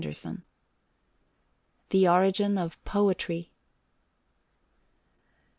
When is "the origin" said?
1.91-2.57